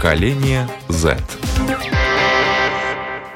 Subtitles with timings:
[0.00, 1.18] Поколение Z.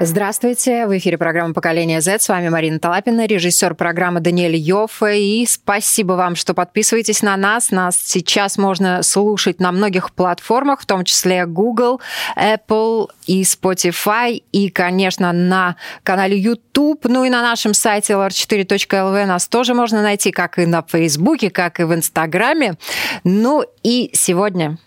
[0.00, 2.20] Здравствуйте, в эфире программа «Поколение Z».
[2.20, 5.20] С вами Марина Талапина, режиссер программы Даниэль Йоффе.
[5.20, 7.70] И спасибо вам, что подписываетесь на нас.
[7.70, 12.00] Нас сейчас можно слушать на многих платформах, в том числе Google,
[12.34, 14.42] Apple и Spotify.
[14.52, 20.30] И, конечно, на канале YouTube, ну и на нашем сайте lr4.lv нас тоже можно найти,
[20.30, 22.78] как и на Фейсбуке, как и в Инстаграме.
[23.22, 24.78] Ну и сегодня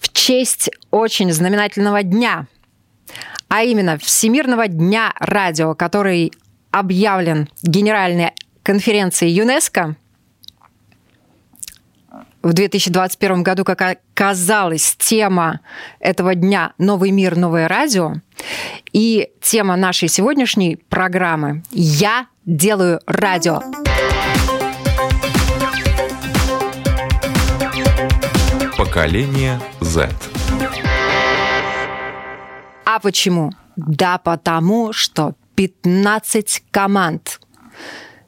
[0.00, 2.46] в честь очень знаменательного дня–
[3.48, 6.32] а именно Всемирного дня радио, который
[6.70, 9.96] объявлен Генеральной конференцией ЮНЕСКО
[12.42, 15.60] в 2021 году, как оказалась, тема
[15.98, 18.14] этого дня «Новый мир, новое радио».
[18.92, 23.62] И тема нашей сегодняшней программы «Я делаю радио».
[28.78, 30.08] Поколение Z.
[32.84, 33.50] А почему?
[33.74, 37.40] Да потому, что 15 команд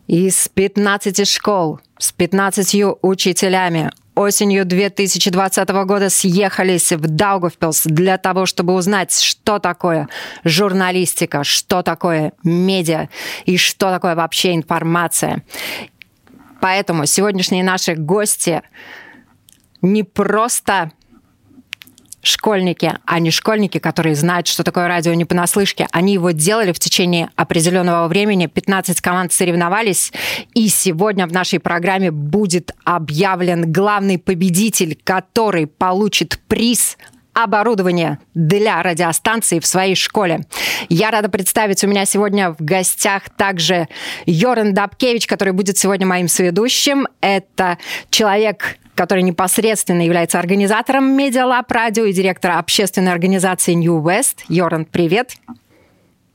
[0.09, 8.75] из 15 школ с 15 учителями осенью 2020 года съехались в Даугавпилс для того, чтобы
[8.75, 10.09] узнать, что такое
[10.43, 13.09] журналистика, что такое медиа
[13.45, 15.45] и что такое вообще информация.
[16.61, 18.63] Поэтому сегодняшние наши гости
[19.83, 20.93] не просто
[22.23, 25.87] школьники, а не школьники, которые знают, что такое радио не понаслышке.
[25.91, 28.47] Они его делали в течение определенного времени.
[28.47, 30.13] 15 команд соревновались.
[30.55, 36.99] И сегодня в нашей программе будет объявлен главный победитель, который получит приз
[37.33, 40.41] оборудование для радиостанции в своей школе.
[40.89, 43.89] Я рада представить, у меня сегодня в гостях также
[44.27, 47.07] Йоран Дабкевич, который будет сегодня моим соведущим.
[47.21, 47.79] Это
[48.11, 54.45] человек, который непосредственно является организатором Media Lab Radio и директора общественной организации New West.
[54.49, 55.37] Йоран, привет.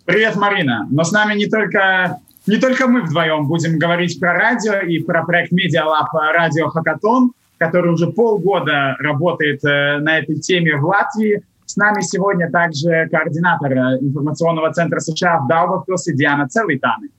[0.05, 0.87] Привет, Марина.
[0.89, 2.17] Но с нами не только
[2.47, 7.29] не только мы вдвоем будем говорить про радио и про проект Media Lab Radio Hackathon,
[7.59, 11.43] который уже полгода работает э, на этой теме в Латвии.
[11.67, 17.09] С нами сегодня также координатор э, информационного центра США в Даугавпилсе Диана Целитаны.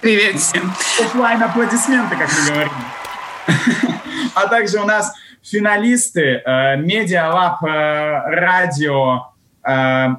[0.00, 0.64] Привет всем.
[1.00, 3.03] Оффлайн аплодисменты, как мы говорим.
[4.34, 9.26] А также у нас финалисты Media Lab радио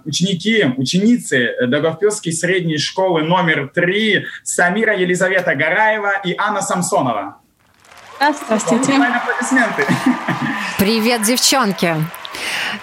[0.05, 7.37] ученики, ученицы Даугавпилской средней школы номер три Самира Елизавета Гараева и Анна Самсонова.
[8.15, 8.93] Здравствуйте.
[8.93, 9.85] Аплодисменты.
[10.79, 11.95] Привет, девчонки.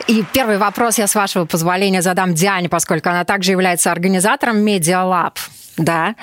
[0.06, 5.04] И первый вопрос я, с вашего позволения, задам Диане, поскольку она также является организатором Media
[5.04, 5.36] Lab.
[5.78, 6.14] Да.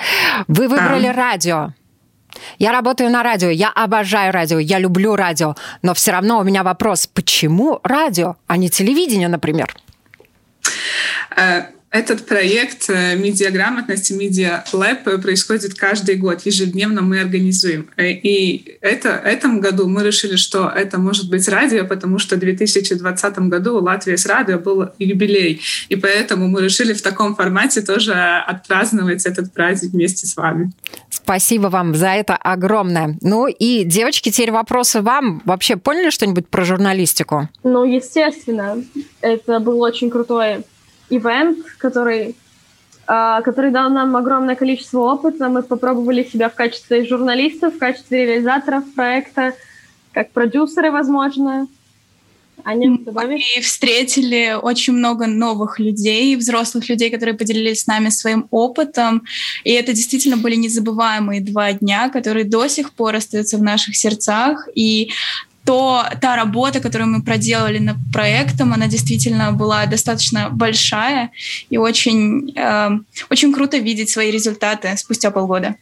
[0.48, 1.12] Вы выбрали а.
[1.12, 1.72] радио.
[2.58, 6.62] Я работаю на радио, я обожаю радио, я люблю радио, но все равно у меня
[6.62, 9.74] вопрос, почему радио, а не телевидение, например?
[11.92, 17.88] Э, этот проект э, медиаграмотности, Media Lab происходит каждый год, ежедневно мы организуем.
[17.96, 22.38] Э, и это, этом году мы решили, что это может быть радио, потому что в
[22.38, 25.60] 2020 году у Латвии с радио был юбилей.
[25.88, 30.72] И поэтому мы решили в таком формате тоже отпраздновать этот праздник вместе с вами.
[31.10, 33.18] Спасибо вам за это огромное.
[33.20, 35.42] Ну и, девочки, теперь вопросы вам.
[35.44, 37.48] Вообще поняли что-нибудь про журналистику?
[37.62, 38.82] Ну, естественно.
[39.20, 40.64] Это был очень крутой
[41.10, 42.36] ивент, который,
[43.06, 45.48] э, который дал нам огромное количество опыта.
[45.48, 49.54] Мы попробовали себя в качестве журналистов, в качестве реализаторов проекта,
[50.12, 51.68] как продюсеры, возможно.
[52.64, 53.56] Аня, добавишь?
[53.56, 59.22] И встретили очень много новых людей, взрослых людей, которые поделились с нами своим опытом.
[59.64, 64.68] И это действительно были незабываемые два дня, которые до сих пор остаются в наших сердцах.
[64.74, 65.10] И
[65.70, 71.30] то та работа, которую мы проделали над проектом, она действительно была достаточно большая
[71.70, 72.90] и очень, э,
[73.30, 75.76] очень круто видеть свои результаты спустя полгода.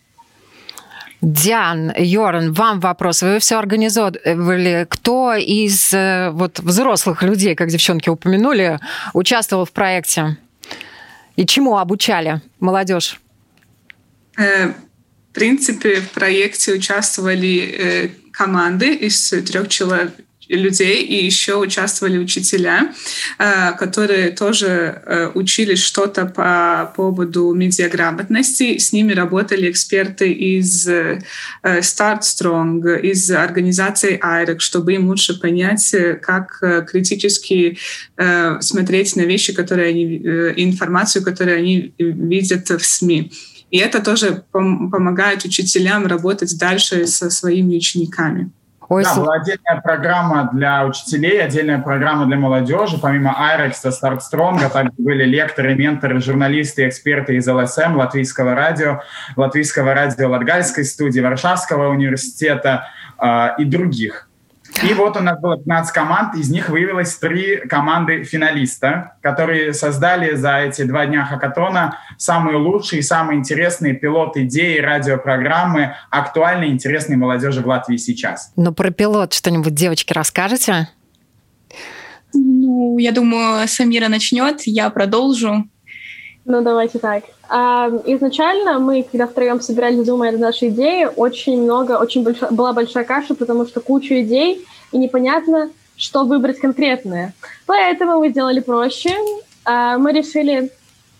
[1.22, 3.22] Диан, Йоран, вам вопрос.
[3.22, 4.86] Вы все организовывали.
[4.90, 8.80] Кто из э, вот, взрослых людей, как девчонки упомянули,
[9.14, 10.36] участвовал в проекте?
[11.36, 13.18] И чему обучали молодежь?
[14.36, 18.08] Э, в принципе, в проекте участвовали э,
[18.38, 20.12] команды из трех человек,
[20.48, 22.92] людей, и еще участвовали учителя,
[23.38, 28.78] э, которые тоже э, учились что-то по поводу медиаграмотности.
[28.78, 31.20] С ними работали эксперты из э,
[31.62, 37.78] Start Strong, из организации IREC, чтобы им лучше понять, как критически
[38.60, 40.16] смотреть на вещи, которые они,
[40.56, 43.32] информацию, которую они видят в СМИ.
[43.70, 48.50] И это тоже пом- помогает учителям работать дальше со своими учениками.
[48.88, 52.96] Ой, да, была отдельная программа для учителей, отдельная программа для молодежи.
[52.98, 59.02] Помимо Айрекса, Стартстронга, также были лекторы, менторы, журналисты, эксперты из ЛСМ, Латвийского радио,
[59.36, 62.88] Латвийского радио Латгальской студии, Варшавского университета
[63.20, 64.27] э, и других.
[64.88, 70.34] И вот у нас было 15 команд, из них выявилось три команды финалиста, которые создали
[70.36, 77.60] за эти два дня хакатона самые лучшие, самые интересные пилот идеи, радиопрограммы, актуальные, интересные молодежи
[77.60, 78.52] в Латвии сейчас.
[78.56, 80.88] Ну, про пилот что-нибудь, девочки, расскажете?
[82.34, 85.64] Ну, я думаю, Самира начнет, я продолжу.
[86.48, 87.24] Ну, давайте так.
[87.50, 92.72] А, изначально мы, когда втроем собирались, думая над нашей идеей, очень много, очень большая, была
[92.72, 97.34] большая каша, потому что куча идей, и непонятно, что выбрать конкретное.
[97.66, 99.10] Поэтому мы сделали проще.
[99.66, 100.70] А, мы решили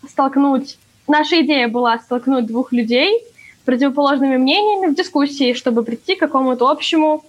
[0.08, 0.78] столкнуть...
[1.06, 3.22] Наша идея была столкнуть двух людей
[3.62, 7.22] с противоположными мнениями в дискуссии, чтобы прийти к какому-то общему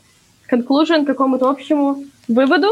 [0.50, 2.70] conclusion, к какому-то общему выводу,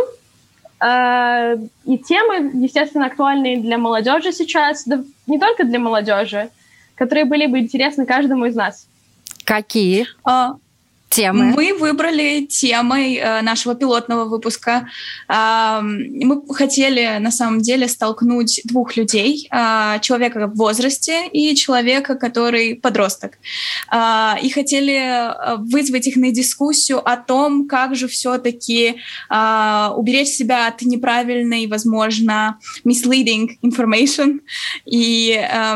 [0.80, 6.50] и темы, естественно, актуальные для молодежи сейчас, да не только для молодежи,
[6.96, 8.88] которые были бы интересны каждому из нас.
[9.44, 10.08] Какие?
[11.10, 11.54] А, темы?
[11.56, 14.88] Мы выбрали темой э, нашего пилотного выпуска.
[15.28, 22.76] Мы хотели на самом деле столкнуть двух людей, э, человека в возрасте и человека, который
[22.76, 23.38] подросток.
[23.92, 28.96] Э, и хотели э, вызвать их на дискуссию о том, как же все-таки
[29.30, 34.40] э, уберечь себя от неправильной, возможно, misleading information
[34.86, 35.76] и э,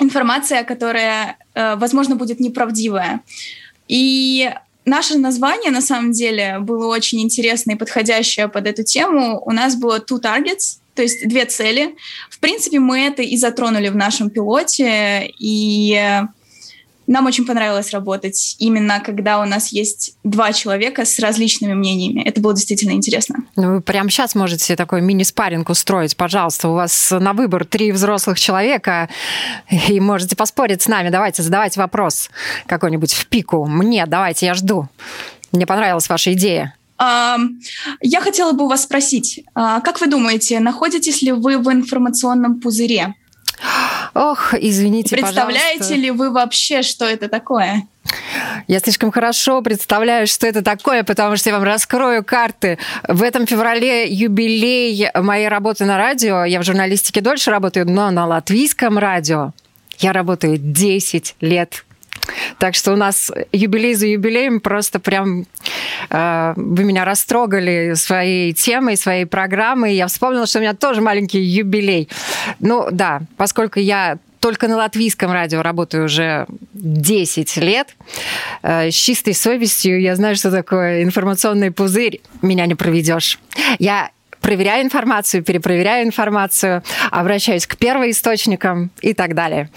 [0.00, 3.20] информация, которая, э, возможно, будет неправдивая.
[3.92, 4.50] И
[4.86, 9.42] наше название, на самом деле, было очень интересное и подходящее под эту тему.
[9.44, 11.94] У нас было two targets, то есть две цели.
[12.30, 16.22] В принципе, мы это и затронули в нашем пилоте, и
[17.06, 22.22] нам очень понравилось работать именно когда у нас есть два человека с различными мнениями.
[22.22, 23.36] Это было действительно интересно.
[23.56, 26.68] Ну, вы прямо сейчас можете такой мини-спарринг устроить, пожалуйста.
[26.68, 29.08] У вас на выбор три взрослых человека,
[29.70, 31.10] и можете поспорить с нами.
[31.10, 32.30] Давайте, задавайте вопрос
[32.66, 33.66] какой-нибудь в пику.
[33.66, 34.88] Мне, давайте, я жду.
[35.52, 36.74] Мне понравилась ваша идея.
[38.00, 42.60] Я хотела бы у вас спросить, а, как вы думаете, находитесь ли вы в информационном
[42.60, 43.14] пузыре?
[44.14, 45.94] Ох, извините, Представляете пожалуйста.
[45.94, 47.86] ли вы вообще, что это такое?
[48.66, 52.78] Я слишком хорошо представляю, что это такое, потому что я вам раскрою карты.
[53.08, 56.44] В этом феврале юбилей моей работы на радио.
[56.44, 59.52] Я в журналистике дольше работаю, но на латвийском радио
[59.98, 61.84] я работаю 10 лет.
[62.58, 65.46] Так что у нас юбилей за юбилеем просто прям
[66.10, 69.94] э, вы меня растрогали своей темой, своей программой.
[69.94, 72.08] Я вспомнила, что у меня тоже маленький юбилей.
[72.60, 77.94] Ну да, поскольку я только на латвийском радио работаю уже 10 лет.
[78.62, 82.20] Э, с чистой совестью я знаю, что такое информационный пузырь.
[82.42, 83.38] Меня не проведешь.
[83.78, 84.10] Я
[84.40, 89.70] проверяю информацию, перепроверяю информацию, обращаюсь к первоисточникам и так далее.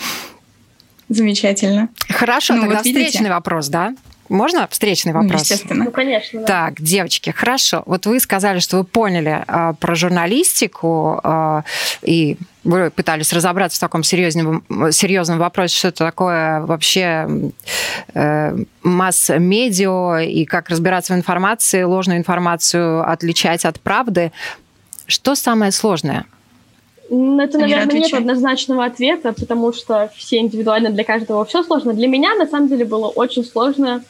[1.10, 1.90] Замечательно.
[2.10, 3.30] Хорошо, ну, тогда вот встречный видите.
[3.30, 3.94] вопрос, да?
[4.30, 5.42] Можно встречный ну, вопрос?
[5.42, 5.86] Естественно.
[5.86, 6.42] Ну, конечно.
[6.42, 6.46] Да.
[6.46, 7.84] Так, девочки, хорошо.
[7.86, 11.62] Вот вы сказали, что вы поняли э, про журналистику э,
[12.02, 17.52] и вы пытались разобраться в таком серьезном, серьезном вопросе, что это такое вообще
[18.16, 24.32] э, масс-медиа и как разбираться в информации, ложную информацию отличать от правды.
[25.06, 26.26] Что самое сложное?
[27.10, 31.94] Это, наверное, нет однозначного ответа, потому что все индивидуально для каждого все сложно.
[31.94, 34.04] Для меня, на самом деле, было очень сложно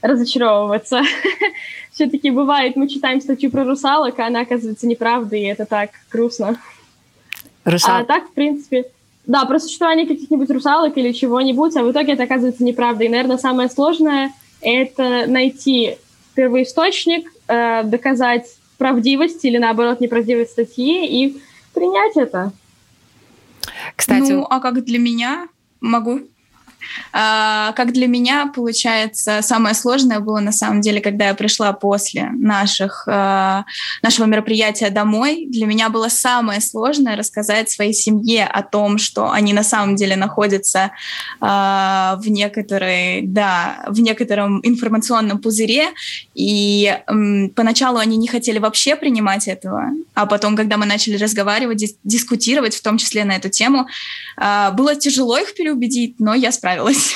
[0.00, 1.02] разочаровываться.
[1.92, 6.60] Все-таки бывает, мы читаем статью про русалок, а она оказывается неправдой, и это так грустно.
[7.64, 8.00] Русал...
[8.00, 8.90] А так, в принципе,
[9.26, 13.06] да, про существование каких-нибудь русалок или чего-нибудь, а в итоге это оказывается неправдой.
[13.06, 15.98] И, наверное, самое сложное— это найти
[16.34, 18.46] первоисточник, э, доказать
[18.78, 21.42] правдивость или, наоборот, неправдивость статьи и
[21.78, 22.52] принять это.
[23.94, 25.48] Кстати, ну, а как для меня
[25.80, 26.20] могу
[27.12, 33.04] как для меня, получается, самое сложное было на самом деле, когда я пришла после наших,
[33.06, 33.64] а,
[34.02, 35.46] нашего мероприятия домой.
[35.48, 40.16] Для меня было самое сложное рассказать своей семье о том, что они на самом деле
[40.16, 40.92] находятся
[41.40, 45.88] а, в некоторой, да, в некотором информационном пузыре.
[46.34, 46.96] И
[47.54, 52.82] поначалу они не хотели вообще принимать этого, а потом, когда мы начали разговаривать, дискутировать, в
[52.82, 53.86] том числе на эту тему,
[54.36, 57.14] было тяжело их переубедить, но я справилась справилась.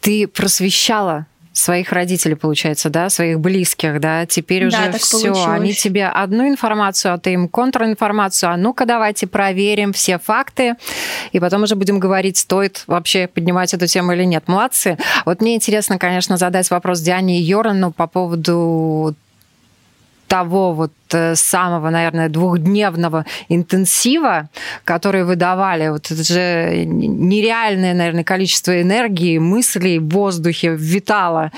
[0.00, 6.06] Ты просвещала своих родителей, получается, да, своих близких, да, теперь уже да, все, они тебе
[6.06, 10.74] одну информацию, а ты им контринформацию, а ну-ка давайте проверим все факты,
[11.32, 14.48] и потом уже будем говорить, стоит вообще поднимать эту тему или нет.
[14.48, 14.98] Молодцы.
[15.24, 19.14] Вот мне интересно, конечно, задать вопрос Диане Йорану по поводу
[20.26, 24.48] того вот э, самого, наверное, двухдневного интенсива,
[24.84, 31.52] который вы давали, вот это же нереальное, наверное, количество энергии, мыслей в воздухе витало.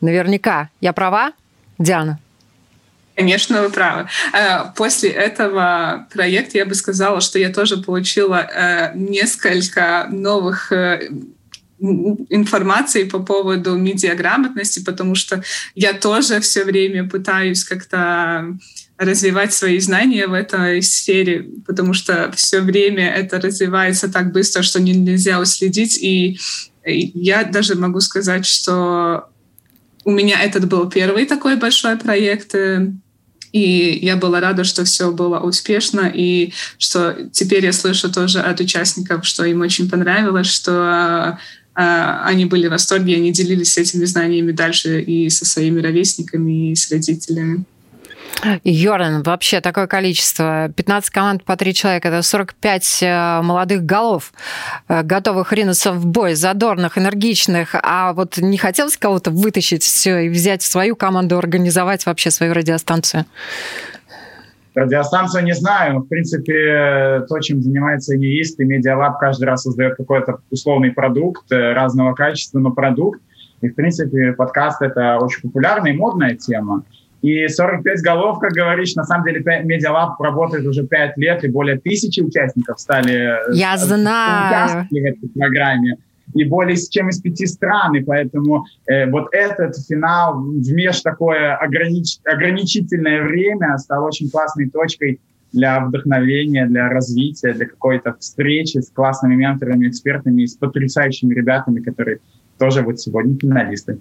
[0.00, 0.68] Наверняка.
[0.80, 1.32] Я права,
[1.78, 2.18] Диана?
[3.14, 4.08] Конечно, вы правы.
[4.32, 10.72] Э, после этого проекта я бы сказала, что я тоже получила э, несколько новых
[11.82, 15.42] информации по поводу медиаграмотности, потому что
[15.74, 18.56] я тоже все время пытаюсь как-то
[18.98, 24.80] развивать свои знания в этой сфере, потому что все время это развивается так быстро, что
[24.80, 25.98] нельзя уследить.
[26.00, 26.38] И
[26.84, 29.28] я даже могу сказать, что
[30.04, 32.92] у меня этот был первый такой большой проект, э,
[33.52, 38.60] и я была рада, что все было успешно, и что теперь я слышу тоже от
[38.60, 41.38] участников, что им очень понравилось, что
[41.74, 46.90] они были в восторге, они делились этими знаниями дальше и со своими ровесниками, и с
[46.90, 47.64] родителями.
[48.64, 54.32] Йоран, вообще такое количество, 15 команд по 3 человека, это 45 э, молодых голов,
[54.88, 60.28] э, готовых ринуться в бой, задорных, энергичных, а вот не хотелось кого-то вытащить все и
[60.28, 63.26] взять в свою команду, организовать вообще свою радиостанцию?
[64.74, 69.62] Радиостанцию не знаю, но, в принципе, то, чем занимается НИИСТ и Media Lab, каждый раз
[69.62, 73.20] создает какой-то условный продукт э, разного качества, но продукт.
[73.60, 76.84] И, в принципе, подкаст— это очень популярная и модная тема.
[77.20, 81.48] И 45 голов, как говоришь, на самом деле Media Lab работает уже 5 лет, и
[81.48, 83.50] более тысячи участников стали...
[83.50, 84.88] Э, Я знаю.
[84.90, 85.98] В этой программе
[86.34, 91.56] и более чем из пяти стран, и поэтому э, вот этот финал в меж такое
[91.56, 92.18] огранич...
[92.24, 95.20] ограничительное время стал очень классной точкой
[95.52, 101.80] для вдохновения, для развития, для какой-то встречи с классными менторами, экспертами и с потрясающими ребятами,
[101.80, 102.18] которые
[102.58, 103.98] тоже вот сегодня финалисты.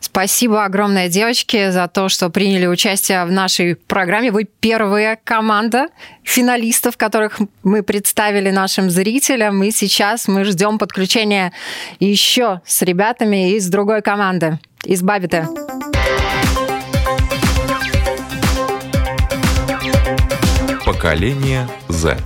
[0.00, 4.30] Спасибо огромное, девочки, за то, что приняли участие в нашей программе.
[4.30, 5.88] Вы первая команда
[6.22, 9.62] финалистов, которых мы представили нашим зрителям.
[9.62, 11.52] И сейчас мы ждем подключения
[12.00, 15.48] еще с ребятами из другой команды, из Бабита.
[20.84, 22.18] Поколение Z.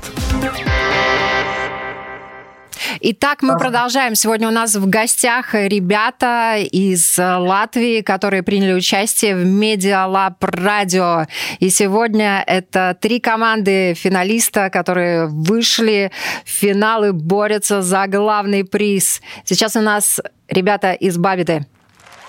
[3.01, 4.15] Итак, мы продолжаем.
[4.15, 11.27] Сегодня у нас в гостях ребята из Латвии, которые приняли участие в Media Lab Radio.
[11.59, 16.11] И сегодня это три команды финалиста, которые вышли
[16.45, 19.21] в финал и борются за главный приз.
[19.45, 21.67] Сейчас у нас ребята из Бабиты.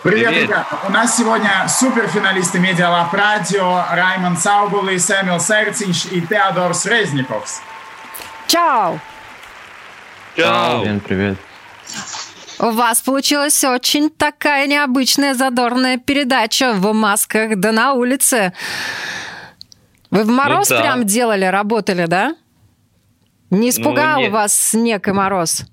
[0.03, 0.65] Привет, Привет, ребята!
[0.88, 7.62] У нас сегодня суперфиналисты Media Lab Radio Раймонд Саугулы, Сэмюэл Серцинш и Теодорс Резниковс.
[8.47, 9.00] Чао!
[10.38, 10.84] Чао.
[10.84, 11.38] Привет, привет.
[12.60, 18.53] У вас получилась очень такая необычная задорная передача в масках да на улице.
[20.12, 20.82] Вы в мороз ну, да.
[20.84, 22.36] прям делали, работали, да?
[23.50, 25.65] Не испугал ну, вас снег и мороз?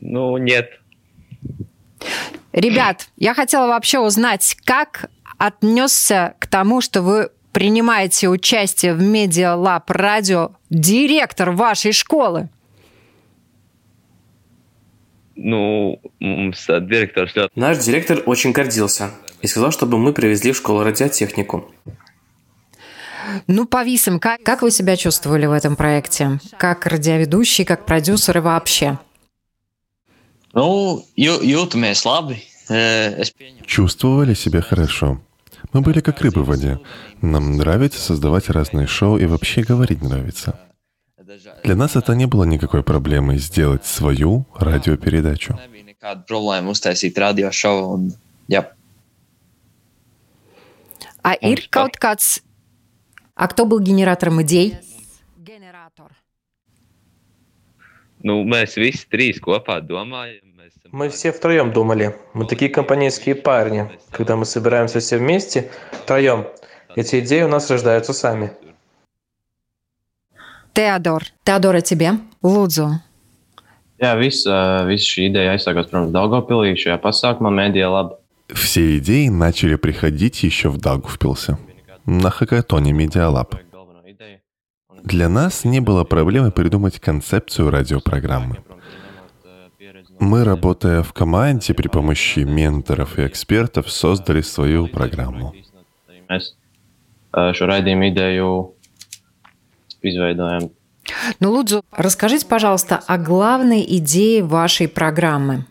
[0.00, 0.70] Ну, нет.
[2.52, 9.56] Ребят, я хотела вообще узнать, как отнесся к тому, что вы принимаете участие в Media
[9.56, 12.50] Lab радио директор вашей школы?
[15.38, 17.30] Ну, директор...
[17.54, 21.70] Наш директор очень гордился и сказал, чтобы мы привезли в школу радиотехнику.
[23.46, 24.18] Ну, повисим.
[24.18, 26.40] Как, как вы себя чувствовали в этом проекте?
[26.58, 28.98] Как радиоведущий, как продюсер и вообще?
[30.54, 32.36] Ну, jūtamies labi.
[33.64, 35.20] Чувствовали себя хорошо.
[35.72, 36.80] Мы были как рыбы в воде.
[37.20, 40.58] Нам нравится создавать разные шоу и вообще говорить нравится.
[41.64, 45.58] Для нас это не было никакой проблемой сделать свою радиопередачу.
[51.22, 52.42] А ir kaut kāds...
[53.34, 54.78] А кто был генератором идей?
[58.22, 58.92] Ну, мы все.
[60.90, 62.16] Мы все втроем думали.
[62.32, 63.90] Мы такие компанейские парни.
[64.10, 66.46] Когда мы собираемся все вместе, втроем,
[66.96, 68.52] эти идеи у нас рождаются сами.
[70.78, 72.84] Teodor, Teodora тебе, lūdzu.
[73.98, 74.46] Jā, viss,
[74.86, 78.12] viss šī ideja aizsākās, protams, Daugavpilī, šajā pasākumā Media Lab.
[78.54, 81.58] Все идеи начали приходить еще в Даугавпилсе,
[82.06, 83.58] на хакатоне Media Lab.
[85.02, 88.58] Для нас не было проблемы придумать концепцию радиопрограммы.
[90.20, 95.52] Мы, работая в команде при помощи менторов и экспертов, создали свою программу.
[101.40, 105.64] Ну, Лудзу, расскажите, пожалуйста, о главной идее вашей программы.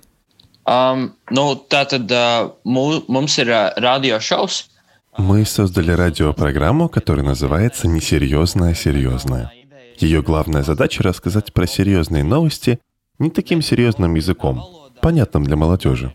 [0.66, 4.70] Um, ну, tātad uh, mums ir uh, радиошоус.
[5.18, 9.52] Мы создали радиопрограмму, которая называется «Несерьезное серьезное».
[9.98, 12.80] Ее главная задача— рассказать про серьезные новости
[13.18, 14.62] не таким серьезным языком,
[15.02, 16.14] понятным для молодежи.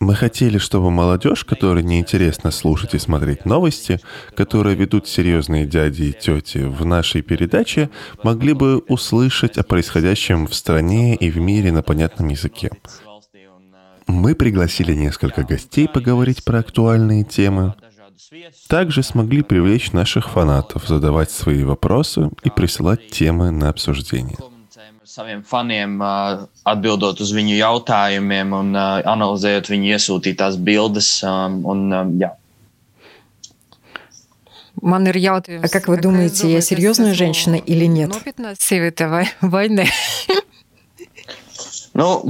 [0.00, 4.00] Мы хотели, чтобы молодежь, которой неинтересно слушать и смотреть новости,
[4.36, 7.90] которые ведут серьезные дяди и тети в нашей передаче,
[8.22, 12.70] могли бы услышать о происходящем в стране и в мире на понятном языке.
[14.06, 17.74] Мы пригласили несколько гостей поговорить про актуальные темы.
[18.68, 24.38] Также смогли привлечь наших фанатов, задавать свои вопросы и присылать темы на обсуждение
[25.18, 25.98] saviem faniem,
[26.68, 31.08] atbildot uz viņu jautājumiem un analizējot viņu iesūtītās bildes.
[31.26, 31.90] Un,
[32.22, 32.34] jā.
[34.78, 35.64] Манер jautājums.
[35.64, 38.12] А как вы думаете, я серьезная женщина или нет?
[39.40, 39.88] войны.
[41.94, 42.22] Ну,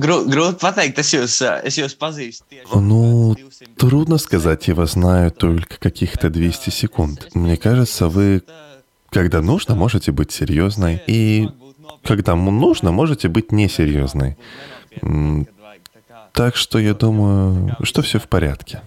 [0.57, 2.57] pateikt, es jūs, es jūs pazīstu.
[2.73, 3.37] Ну,
[3.77, 7.29] трудно сказать, я вас знаю только каких-то 200 секунд.
[7.35, 8.43] Мне кажется, вы,
[9.11, 11.51] когда нужно, можете быть серьезной и
[12.05, 14.37] когда нужно, можете быть несерьезной.
[16.33, 18.81] Так что я думаю, что все в порядке.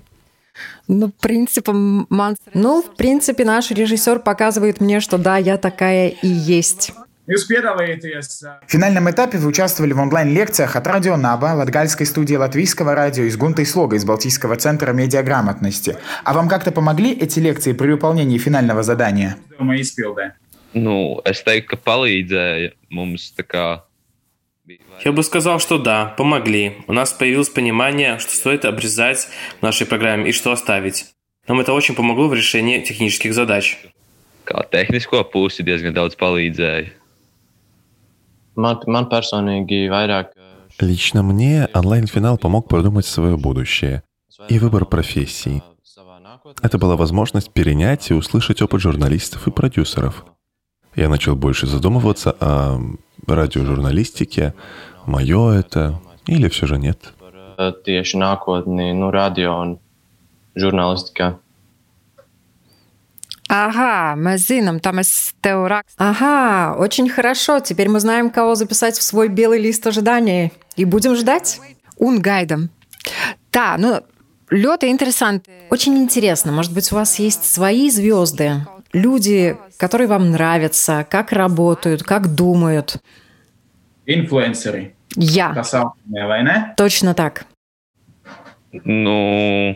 [0.88, 2.08] Ну, принципом
[2.54, 6.92] Ну, в принципе, наш режиссер показывает мне, что да, я такая и есть.
[7.28, 7.38] В
[8.68, 13.38] финальном этапе вы участвовали в онлайн-лекциях от Радио Наба, Латгальской студии Латвийского радио и с
[13.38, 15.98] Гунтой Слога из Балтийского центра медиаграмотности.
[16.24, 19.38] А вам как-то помогли эти лекции при выполнении финального задания?
[20.74, 23.66] Nu, es teiktu, ka palīdzēja mums tā kā
[25.04, 26.78] я бы сказал, что да, помогли.
[26.88, 29.28] У нас появилось понимание, что стоит обрезать
[29.60, 31.06] в нашей программе и что оставить.
[31.48, 33.78] Нам это очень помогло в решении технических задач.
[34.46, 36.90] Kā tehnisko pusi diezgan daudz palīdzēja.
[38.58, 40.34] Man, man personīgi vairāk...
[40.80, 44.04] Лично мне онлайн-финал помог продумать свое будущее
[44.50, 45.62] и выбор профессии.
[46.62, 50.26] Это была возможность перенять и услышать опыт журналистов и продюсеров–
[50.96, 52.80] я начал больше задумываться о
[53.28, 54.54] радиожурналистике,
[55.06, 57.14] мое это или все же нет.
[57.62, 59.78] Tieši nākotnē, nu, radio un
[60.56, 61.38] žurnālistika.
[63.52, 64.96] Ага, мы zinām, там
[65.42, 65.96] tev rakstu.
[65.98, 67.60] Ага, очень хорошо.
[67.60, 70.52] Теперь мы знаем, кого записать в свой белый лист ожидания.
[70.78, 71.60] И будем ждать.
[72.00, 72.70] Gaidam.
[73.52, 74.02] Да, ну,
[74.50, 75.48] лед интересант.
[75.70, 76.52] Очень интересно.
[76.54, 82.98] Может быть, у вас есть свои звезды, люди, которые вам нравятся, как работают, как думают.
[84.06, 84.96] Инфлюенсеры.
[85.16, 85.64] Я.
[86.78, 87.46] Точно так.
[88.72, 89.76] Ну,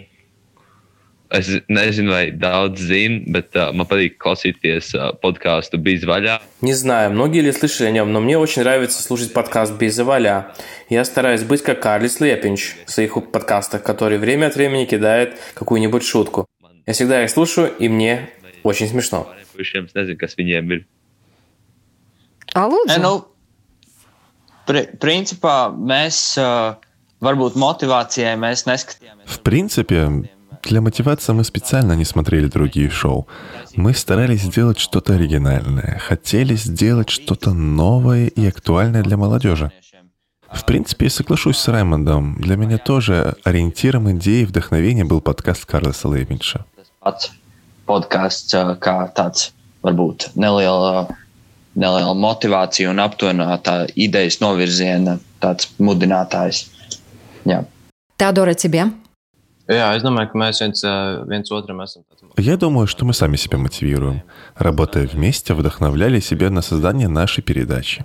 [1.30, 6.39] es nezinu, vai daudz zina, bet uh, man patīk klausīties uh, podkāstu Без vaļā.
[6.62, 10.56] Не знаю, многие ли слышали о нем, но мне очень нравится слушать подкаст Без vaļā.
[10.89, 16.06] Я стараюсь быть как Карлис Лепинч в своих подкастах, который время от времени кидает какую-нибудь
[16.06, 16.45] шутку.
[16.86, 18.30] Я всегда их слушаю, и мне
[18.65, 19.28] Очень смешно.
[19.54, 20.80] Puišiem es nezinu, kas viņiem ir.
[22.58, 22.97] А лūdzu?
[23.04, 23.12] Nu,
[24.65, 26.34] pri, principā mēs
[27.21, 29.30] varbūt мотивацией mēs neskatījāmies.
[29.30, 30.10] В принципе,
[30.63, 33.28] для мотивации мы специально не смотрели другие шоу.
[33.75, 39.71] Мы старались сделать что-то оригинальное, хотели сделать что-то новое и актуальное для молодежи.
[40.51, 42.41] В принципе, я соглашусь с Раймондом.
[42.41, 46.65] Для меня тоже ориентиром идеи и вдохновения был подкаст Карлоса Лейвинша
[47.88, 49.50] podkāsts kā tāds
[49.84, 51.08] varbūt neliela,
[51.74, 56.66] neliela motivācija un aptuvenātā idejas novirziena tāds mudinātājs.
[57.48, 57.64] Jā.
[58.20, 58.90] Теодора, тебе?
[59.70, 60.82] Jā, es domāju, ka mēs viens,
[61.30, 62.02] viens otram esam.
[62.36, 64.22] Я думаю, что мы сами себя мотивируем.
[64.56, 68.04] Работая вместе, вдохновляли себя на создание нашей передачи.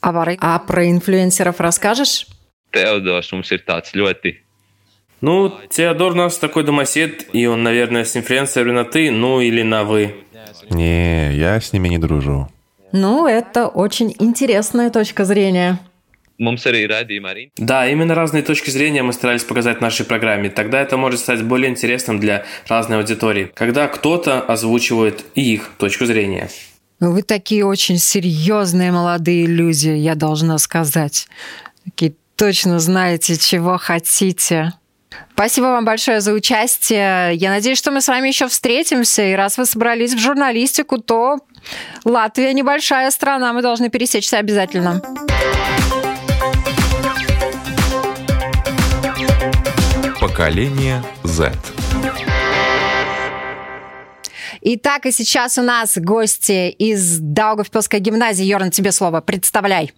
[0.00, 2.26] А, а про инфлюенсеров расскажешь?
[2.72, 4.36] Теодors mums ir tāds ļoti
[5.21, 9.61] ну, Теодор у нас такой домосед, и он, наверное, с инфлюенсерами на «ты», ну или
[9.61, 10.15] на «вы».
[10.69, 12.49] Не, я с ними не дружу.
[12.91, 15.79] Ну, это очень интересная точка зрения.
[17.57, 20.49] Да, именно разные точки зрения мы старались показать в нашей программе.
[20.49, 26.49] Тогда это может стать более интересным для разной аудитории, когда кто-то озвучивает их точку зрения.
[26.99, 31.27] Вы такие очень серьезные молодые люди, я должна сказать.
[31.85, 34.73] Такие точно знаете, чего хотите.
[35.33, 37.33] Спасибо вам большое за участие.
[37.33, 39.23] Я надеюсь, что мы с вами еще встретимся.
[39.23, 41.39] И раз вы собрались в журналистику, то
[42.05, 45.01] Латвия небольшая страна, мы должны пересечься обязательно.
[50.19, 51.51] Поколение Z.
[54.61, 58.43] Итак, и сейчас у нас гости из Даугавпилской гимназии.
[58.43, 59.21] Йорн, тебе слово.
[59.21, 59.91] Представляй.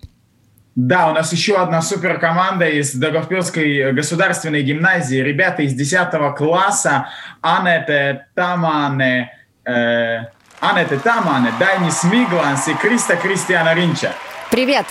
[0.76, 5.18] Да, у нас еще одна суперкоманда из Даугавпилской государственной гимназии.
[5.18, 7.10] Ребята из 10 класса.
[7.42, 9.32] Анете Тамане,
[9.66, 10.22] э,
[10.60, 14.14] Анете Тамане, Дайнис Мигланс и Криста Кристиана Ринча.
[14.50, 14.86] Привет!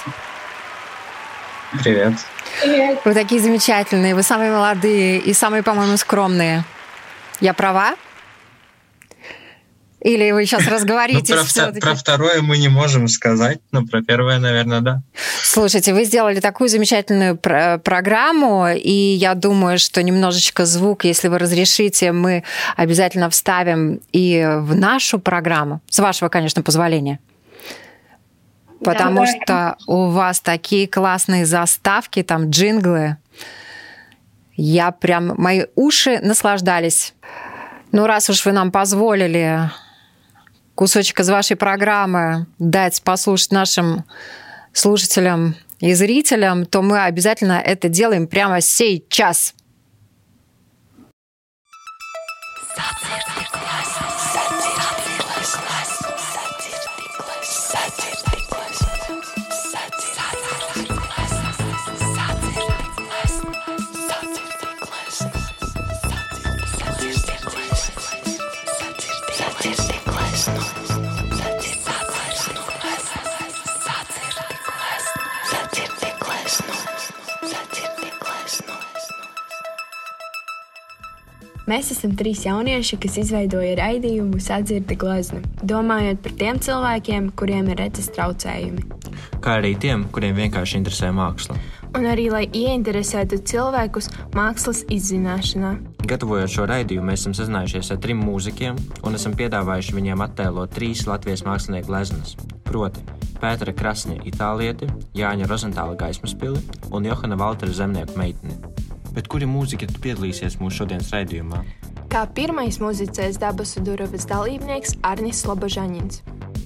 [1.82, 2.12] Привет.
[2.60, 3.00] Привет.
[3.04, 6.64] Вы такие замечательные, вы самые молодые и самые, по-моему, скромные.
[7.40, 7.94] Я права?
[10.02, 11.54] Или вы сейчас разговоритесь?
[11.56, 15.02] Ну, про, про второе мы не можем сказать, но про первое, наверное, да.
[15.42, 21.38] Слушайте, вы сделали такую замечательную пр- программу, и я думаю, что немножечко звук, если вы
[21.38, 22.42] разрешите, мы
[22.76, 27.20] обязательно вставим и в нашу программу, с вашего, конечно, позволения.
[28.82, 33.18] Потому да, что у вас такие классные заставки, там джинглы.
[34.56, 37.14] Я прям, мои уши наслаждались.
[37.92, 39.70] Ну, раз уж вы нам позволили
[40.74, 44.04] кусочек из вашей программы дать послушать нашим
[44.72, 49.54] слушателям и зрителям, то мы обязательно это делаем прямо сейчас.
[81.72, 87.78] Mēs esam trīs jaunieši, kas izveidoja raidījumu Sadzirdi gleznu, domājot par tiem cilvēkiem, kuriem ir
[87.80, 88.82] redzes traucējumi.
[89.40, 91.56] Kā arī tiem, kuriem vienkārši interesē māksla.
[91.96, 95.72] Un arī, lai ieinteresētu cilvēkus mākslas izzināšanā.
[96.12, 101.06] Gatavojot šo raidījumu, mēs esam sazinājušies ar trim mūziķiem un esam piedāvājuši viņiem attēlot trīs
[101.08, 102.36] Latvijas mākslinieku gleznas.
[102.68, 103.06] Proti,
[103.40, 106.60] Pētera Krasņa itālieti, Jāņa Rozentāla gaismas pili
[106.92, 108.60] un Johana Valtera zemnieku meiteni.
[109.12, 111.60] Bet kuri mūziķi tu piedalīsies mūsu šodienas raidījumā?
[112.12, 116.22] Kā pirmais muzicēs Dabasu Durovas dalībnieks Arnis Slobožaņins.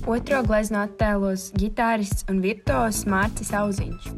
[0.06, 4.10] Otro glezno attēlos ģitārists un virtuos Mārcis Auziņš.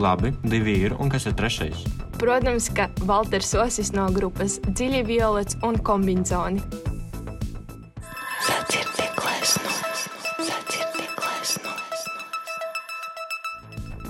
[0.00, 1.84] Labi, divi ir, un kas ir trešais?
[2.16, 6.64] Protams, ka Valters Osis no grupas Dziļi Violets un Kombinzoni.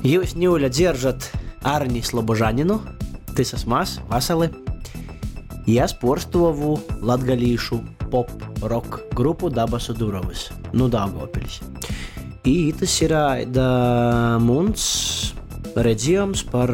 [0.07, 1.27] Jūs, Ņūļa, dzirdat
[1.67, 2.77] Arni Slobožaninu,
[3.37, 4.49] tas esmu es, Vasili.
[5.69, 8.31] Ja sporstovu latgalīšu pop
[8.71, 11.61] rock grupu Dabasu Durovas, nu Dāngopils.
[12.47, 13.13] I tas ir
[13.51, 13.69] da
[14.41, 14.87] mums
[15.77, 16.71] redzējums par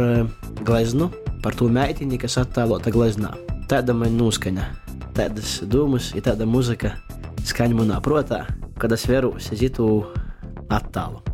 [0.63, 1.09] gleznu,
[1.43, 3.33] par to meitini, kas attēlota gleznā.
[3.73, 4.69] Tāda man noskaņa,
[5.17, 6.95] tādas domas, ir tāda muzika
[7.49, 8.45] skaņa manā protā,
[8.79, 9.89] kad es veru sezitu
[10.69, 11.32] attēlu.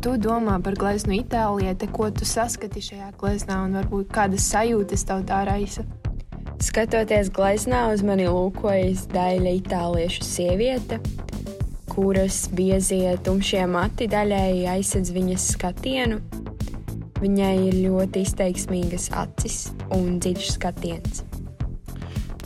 [0.00, 5.26] Tu domā par gleznu Itālijai, ko tu saskati šajā gleznā un varbūt kādas sajūtas tev
[5.28, 5.84] tā raisa?
[6.64, 10.96] Skatoties gleznā, uz mani lūkojas daļa itāliešu sieviete,
[11.92, 16.22] kuras biezie tumšie mati daļēji aizsedz viņas skatienu.
[17.20, 21.29] Viņai ir ļoti izteiksmīgas acis un dziļš skatiens.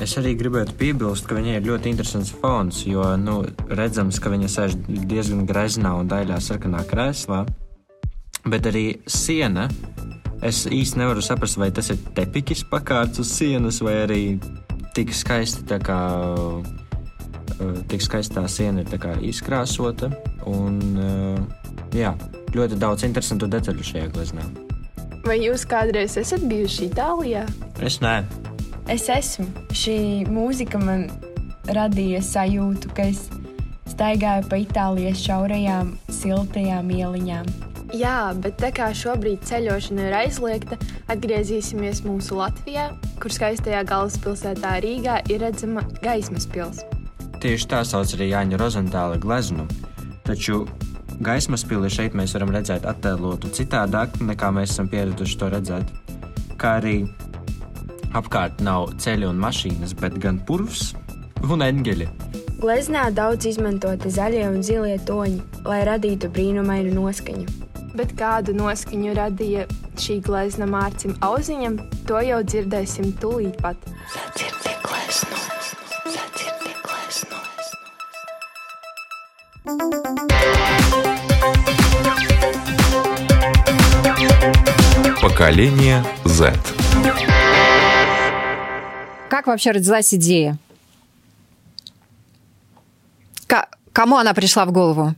[0.02, 3.36] Es arī gribētu piebilst, ka viņai ir ļoti interesants fons, jo nu,
[3.70, 7.44] redzams, ka viņa sēž diezgan greznā un daļā sarkanā krēslā.
[8.50, 9.68] Bet arī siena.
[10.44, 14.22] Es īsti nevaru saprast, vai tas ir tepiķis pakārts uz sienas, vai arī
[14.96, 16.00] tik skaisti tā kā.
[17.54, 20.10] Eh, tik skaistā siena ir izkrāsota.
[20.46, 21.38] Un, eh,
[21.94, 22.14] jā,
[22.50, 24.42] ļoti daudz interesantu detaļu šajā gleznā.
[25.24, 27.48] Vai jūs kādreiz esat bijuši Itālijā?
[27.80, 28.24] Es nē.
[28.90, 29.46] Es esmu.
[29.72, 31.06] Šī mūzika man
[31.72, 33.22] radīja sajūtu, ka es
[33.88, 37.48] staigāju pa Itālijas šaurajām, siltajām ieliņām.
[37.94, 40.76] Jā, bet tā kā šobrīd ceļošana ir aizliegta,
[41.14, 42.90] atgriezīsimies mūsu Latvijā,
[43.22, 47.00] kur skaistajā galvaspilsētā Rīgā ir redzama gaismas pilsēta.
[47.40, 49.64] Tieši tā sauc arī Jāņa Rozentāla gleznu.
[50.28, 50.64] Taču
[51.24, 55.92] gaismas pili šeit mēs varam redzēt attēlotu citādāk, nekā mēs esam pieraduši to redzēt.
[56.60, 57.02] Kā arī
[58.17, 60.93] apkārt nav ceļi un mašīnas, bet gan purvs
[61.49, 62.09] un eņģeļi.
[62.59, 67.47] Gleznā daudz izmantoti zaļie un zilie toņi, lai radītu brīnumainu noskaņu.
[67.95, 69.65] Bet kādu noskaņu radīja
[69.99, 73.79] šī glezna mārcim auziņam, to jau dzirdēsim tūlīt pat.
[74.11, 75.39] Sadzirdi gleznu!
[85.21, 86.53] Поколение Z.
[89.44, 90.56] Как вообще родилась идея?
[93.46, 95.14] К- кому она пришла в голову?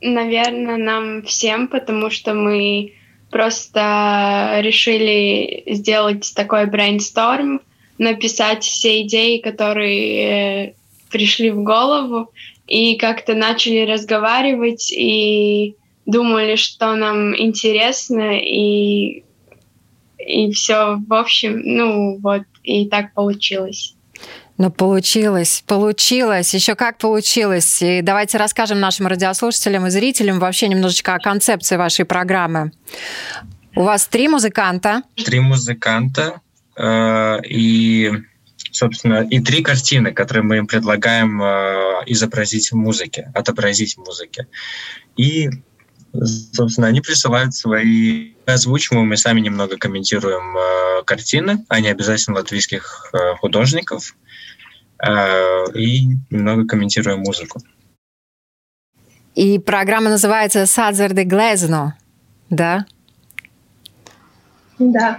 [0.00, 2.94] Наверное, нам всем, потому что мы
[3.30, 7.60] просто решили сделать такой брейнсторм,
[7.98, 10.74] написать все идеи, которые э,
[11.10, 12.30] пришли в голову,
[12.66, 19.22] и как-то начали разговаривать и думали, что нам интересно, и,
[20.16, 23.94] и все, в общем, ну вот, и так получилось.
[24.56, 27.82] Ну, получилось, получилось, еще как получилось.
[27.82, 32.72] И давайте расскажем нашим радиослушателям и зрителям вообще немножечко о концепции вашей программы.
[33.74, 35.02] У вас три музыканта.
[35.16, 36.40] Три музыканта.
[36.76, 38.12] Э, и
[38.70, 44.48] собственно, и три картины, которые мы им предлагаем э, изобразить в музыке, отобразить в музыке.
[45.16, 45.48] И,
[46.22, 53.34] собственно, они присылают свои озвучиваем, мы сами немного комментируем э, картины, не обязательно латвийских э,
[53.36, 54.16] художников,
[55.04, 57.60] э, и немного комментируем музыку.
[59.34, 61.96] И программа называется «Садзер де Глезно»,
[62.50, 62.86] да?
[64.78, 65.18] Да.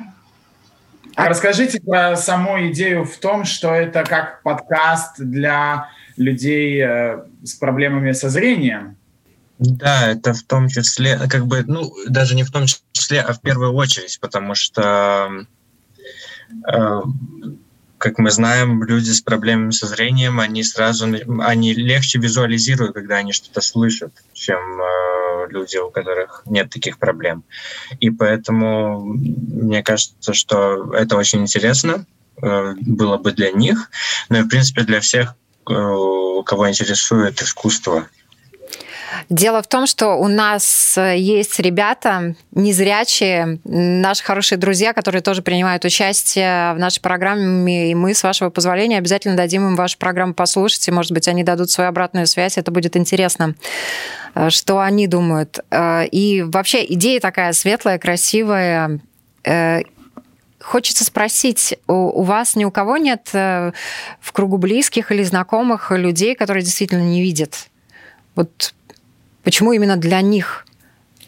[1.16, 7.54] А расскажите про саму идею в том, что это как подкаст для людей э, с
[7.54, 8.98] проблемами со зрением.
[9.58, 13.42] Да, это в том числе, как бы, ну, даже не в том числе, а в
[13.42, 15.46] первую очередь, потому что
[16.68, 17.02] э,
[17.98, 21.08] как мы знаем, люди с проблемами со зрением, они сразу,
[21.42, 27.44] они легче визуализируют, когда они что-то слышат, чем э, люди, у которых нет таких проблем.
[28.00, 32.06] И поэтому мне кажется, что это очень интересно
[32.42, 33.90] э, было бы для них,
[34.30, 35.36] но и, в принципе, для всех,
[35.68, 35.74] э,
[36.46, 38.08] кого интересует искусство.
[39.30, 45.42] Дело в том, что у нас э, есть ребята незрячие, наши хорошие друзья, которые тоже
[45.42, 50.34] принимают участие в нашей программе, и мы, с вашего позволения, обязательно дадим им вашу программу
[50.34, 53.56] послушать, и, может быть, они дадут свою обратную связь, это будет интересно
[54.34, 55.60] э, что они думают.
[55.72, 59.00] Э, и вообще идея такая светлая, красивая.
[60.60, 63.74] Хочется спросить, у вас ни у кого нет в
[64.32, 67.68] кругу близких или знакомых людей, которые действительно не видят?
[68.34, 68.74] Вот
[69.46, 70.66] Почему именно для них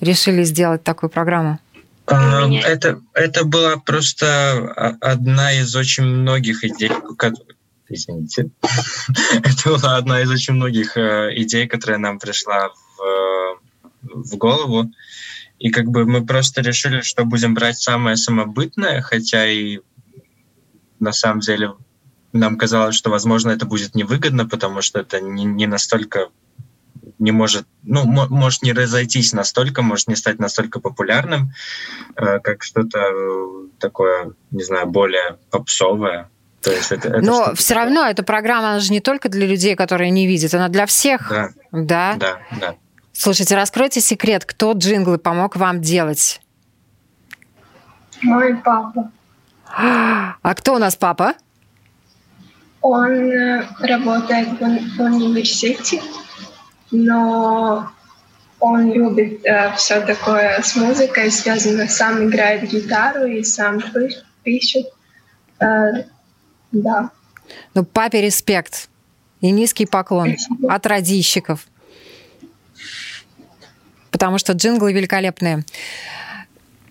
[0.02, 1.60] решили сделать такую программу?
[2.08, 6.92] Это, это была просто одна из очень многих идей,
[7.90, 8.50] извините,
[9.44, 13.60] это была одна из очень многих э, идей, которая нам пришла в,
[14.02, 14.92] в голову.
[15.60, 19.80] И как бы мы просто решили, что будем брать самое самобытное, хотя и
[21.00, 21.74] на самом деле
[22.34, 26.30] нам казалось, что, возможно, это будет невыгодно, потому что это не, не настолько
[27.20, 31.52] не может, ну, может не разойтись настолько, может не стать настолько популярным,
[32.16, 36.30] э, как что-то э, такое, не знаю, более попсовое.
[36.62, 37.86] То есть это, это Но все такое.
[37.86, 41.30] равно эта программа, она же не только для людей, которые не видят, она для всех.
[41.30, 41.50] Да.
[41.72, 42.38] Да, да.
[42.60, 42.76] да.
[43.14, 46.42] Слушайте, раскройте секрет, кто джинглы помог вам делать?
[48.22, 49.12] Мой папа.
[49.76, 51.34] А кто у нас папа?
[52.82, 56.02] Он э, работает в университете
[56.92, 57.90] но
[58.60, 61.88] он любит э, все такое с музыкой связано.
[61.88, 63.82] Сам играет гитару и сам
[64.44, 64.88] пишет.
[65.60, 66.06] Э,
[66.72, 67.12] да.
[67.74, 68.90] Ну, папе респект
[69.42, 70.74] и низкий поклон Спасибо.
[70.74, 71.68] от родищиков.
[74.12, 75.64] потому что джинглы великолепные.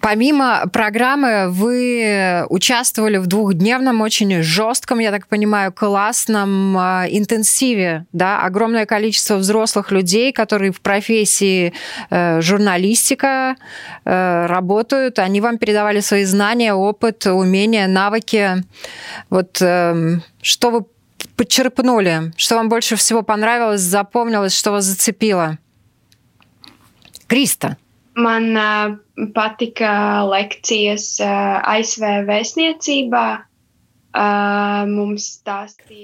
[0.07, 8.07] Помимо программы вы участвовали в двухдневном, очень жестком, я так понимаю, классном э, интенсиве.
[8.13, 8.41] Да?
[8.43, 11.73] Огромное количество взрослых людей, которые в профессии
[12.11, 13.57] э, журналистика
[14.05, 15.19] э, работают.
[15.19, 18.63] Они вам передавали свои знания, опыт, умения, навыки.
[19.29, 20.85] Вот э, что вы
[21.35, 22.33] подчерпнули?
[22.37, 25.59] Что вам больше всего понравилось, запомнилось, что вас зацепило?
[27.27, 27.77] Криста.
[28.17, 29.01] Man
[29.35, 33.27] patika lekcijas ASV vēstniecībā.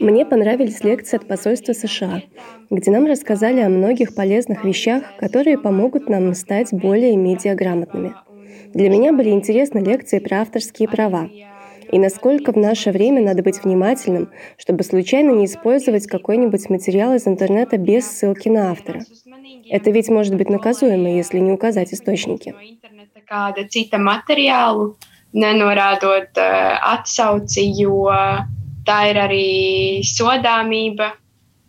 [0.01, 2.21] Мне понравились лекции от посольства США,
[2.69, 8.13] где нам рассказали о многих полезных вещах, которые помогут нам стать более медиаграмотными.
[8.75, 11.31] Для меня были интересны лекции про авторские права
[11.93, 17.29] и насколько в наше время надо быть внимательным, чтобы случайно не использовать какой-нибудь материал из
[17.29, 19.05] интернета без ссылки на автора.
[19.69, 22.55] Это ведь может быть наказуемо, если не указать источники.
[25.33, 28.07] Nenorādot uh, atsauci, jo
[28.87, 29.47] tā ir arī
[30.05, 31.13] sodāmība,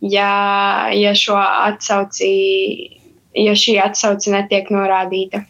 [0.04, 2.32] ja, ja šo atsauci,
[3.34, 5.44] ja šī atsauce netiek norādīta.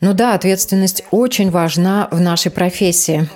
[0.00, 3.28] Ну да, ответственность очень важна в нашей профессии.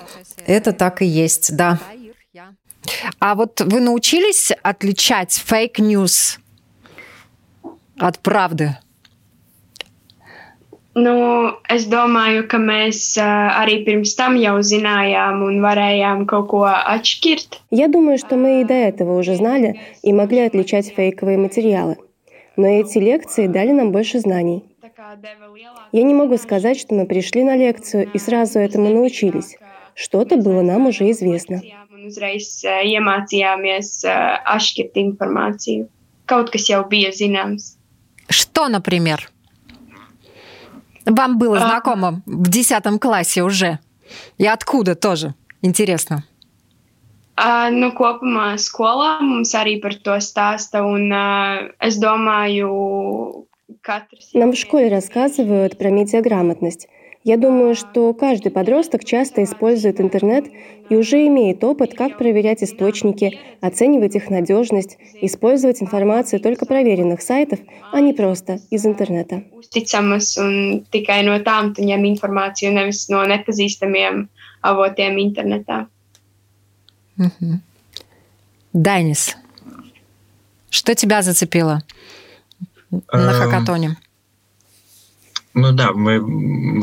[0.47, 1.77] Это так и есть, да.
[3.19, 6.39] А вот вы научились отличать fake news
[7.97, 8.77] от правды?
[10.95, 11.13] Nu,
[11.73, 17.61] es domāju, ka mēs arī pirms tam jau zinājām un varējām kaut ko atšķirt.
[17.71, 21.97] Я думаю, что мы и до этого уже знали и могли отличать фейковые материалы.
[22.57, 24.63] Но эти лекции дали нам больше знаний.
[25.91, 29.57] Я не могу сказать, что мы пришли на лекцию и сразу этому научились.
[29.95, 31.61] Что-то было нам уже известно.
[32.03, 35.85] Uzreiz iemācījāmies atšķirt informāciju.
[36.27, 37.77] Kaut kas jau bija zināms.
[38.27, 39.31] Что, например?
[41.05, 41.67] Вам было а...
[41.67, 43.79] знакомо в десятом классе уже?
[44.37, 45.33] И откуда тоже?
[45.61, 46.23] Интересно.
[47.35, 51.97] Uh, nu, kopumā skolā mums arī par to stāsta, un uh, es
[53.81, 54.29] katrs...
[54.33, 56.87] Нам в школе рассказывают про медиаграмотность.
[57.23, 60.45] Я думаю, что каждый подросток часто использует интернет
[60.89, 67.59] и уже имеет опыт, как проверять источники, оценивать их надежность, использовать информацию только проверенных сайтов,
[67.93, 69.43] а не просто из интернета.
[69.73, 74.27] Uzticamas un tikai no tām tu ņem informāciju, nevis no nepazīstamiem
[74.61, 75.87] avotiem internetā.
[78.73, 79.37] Данис,
[80.69, 81.83] что тебя зацепило
[82.91, 83.97] на хакатоне?
[85.55, 86.17] Ну да, мы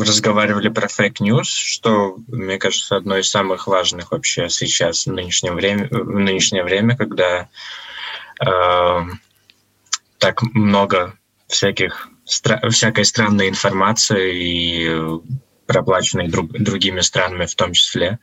[0.05, 5.53] разговаривали про fake news, что, мне кажется, одно из самых важных вообще сейчас в нынешнее
[5.53, 7.49] время, в нынешнее время когда
[8.41, 9.01] э,
[10.19, 11.15] так много
[11.49, 15.21] всяких всякой странной информации и
[15.67, 18.21] проплаченной друг, другими странами в том числе.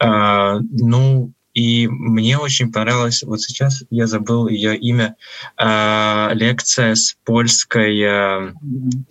[0.00, 5.16] Э, ну, и мне очень понравилось, вот сейчас я забыл ее имя,
[5.56, 8.00] э, лекция с польской...
[8.00, 8.52] Э,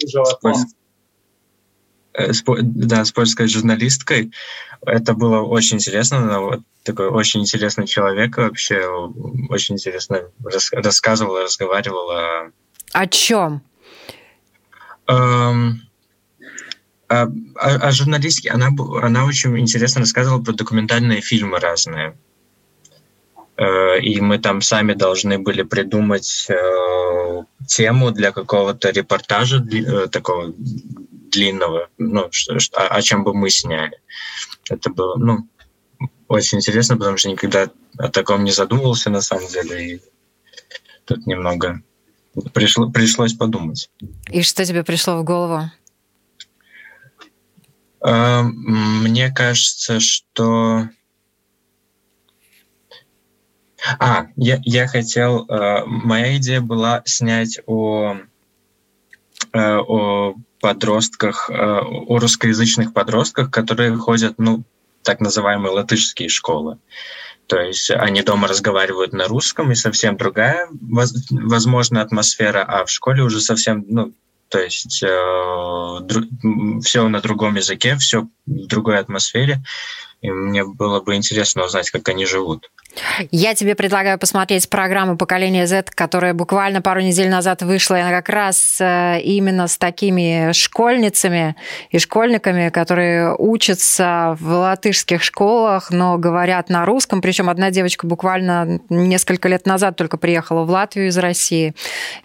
[0.05, 0.71] с польской
[2.13, 4.33] э, с, да, с польской журналисткой.
[4.85, 6.17] Это было очень интересно.
[6.17, 8.85] Она вот такой очень интересный человек вообще.
[9.49, 12.51] Очень интересно рас, рассказывала, разговаривала.
[12.91, 13.63] О чем?
[15.07, 15.81] Эм,
[17.07, 18.49] о, о, о журналистке.
[18.49, 18.69] Она,
[19.01, 22.17] она очень интересно рассказывала про документальные фильмы разные.
[23.55, 30.53] Э, и мы там сами должны были придумать э, тему для какого-то репортажа э, такого
[30.57, 33.99] длинного, ну, что, что, о чем бы мы сняли.
[34.69, 35.47] Это было, ну,
[36.27, 39.95] очень интересно, потому что никогда о таком не задумывался на самом деле.
[39.95, 40.01] И
[41.05, 41.81] тут немного
[42.53, 43.89] пришло, пришлось подумать.
[44.31, 45.69] И что тебе пришло в голову?
[48.01, 50.89] Мне кажется, что
[53.99, 55.45] а, я, я хотел...
[55.47, 58.17] Э, моя идея была снять о,
[59.51, 64.63] э, о подростках, э, о русскоязычных подростках, которые ходят, ну,
[65.03, 66.77] так называемые латышские школы.
[67.47, 70.67] То есть они дома разговаривают на русском, и совсем другая,
[71.29, 74.13] возможно, атмосфера, а в школе уже совсем, ну,
[74.47, 76.23] то есть э, дру,
[76.81, 79.61] все на другом языке, все в другой атмосфере.
[80.21, 82.71] и мне было бы интересно узнать, как они живут.
[83.31, 88.29] Я тебе предлагаю посмотреть программу «Поколение Z», которая буквально пару недель назад вышла, она как
[88.29, 91.55] раз э, именно с такими школьницами
[91.89, 97.21] и школьниками, которые учатся в латышских школах, но говорят на русском.
[97.21, 101.73] Причем одна девочка буквально несколько лет назад только приехала в Латвию из России.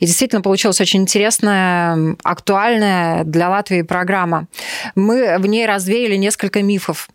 [0.01, 4.47] И действительно получилась очень интересная, актуальная для Латвии программа.
[4.95, 7.09] Мы в ней развеяли несколько мифов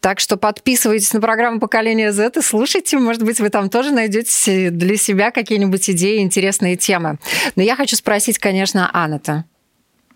[0.00, 2.98] так что подписывайтесь на программу «Поколение Z» и слушайте.
[2.98, 7.18] Может быть, вы там тоже найдете для себя какие-нибудь идеи, интересные темы.
[7.56, 9.44] Но я хочу спросить, конечно, Анната.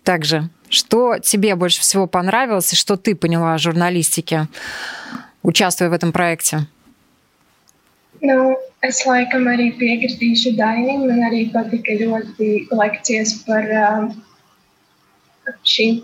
[0.03, 4.47] Также, что тебе больше всего понравилось и что ты поняла о журналистике,
[5.43, 6.67] участвуя в этом проекте?
[8.21, 8.53] Nu,
[8.85, 11.07] es laikam arī piekritīšu Dainim.
[11.09, 14.11] Man arī patika ļoti lekcijas par uh,
[15.65, 16.03] šīm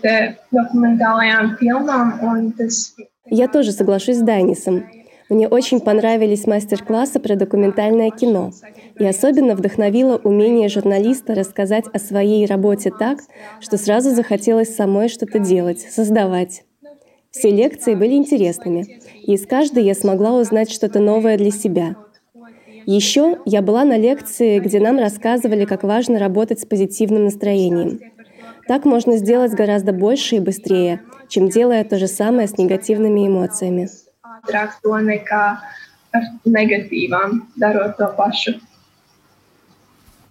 [0.50, 2.18] документальным фильмам.
[2.26, 2.96] Un tas
[3.30, 4.84] я тоже соглашусь с Дайнисом.
[5.28, 8.50] Мне очень понравились мастер-классы про документальное кино.
[8.98, 13.18] И особенно вдохновило умение журналиста рассказать о своей работе так,
[13.60, 16.64] что сразу захотелось самой что-то делать, создавать.
[17.30, 21.96] Все лекции были интересными, и из каждой я смогла узнать что-то новое для себя.
[22.86, 28.00] Еще я была на лекции, где нам рассказывали, как важно работать с позитивным настроением.
[28.68, 33.88] Так можно сделать гораздо больше и быстрее, чем делая то же самое с негативными эмоциями.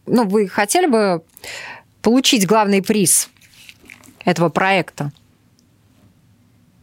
[0.05, 1.23] Ну, вы хотели бы
[2.03, 3.27] получить главный приз
[4.23, 5.11] этого проекта?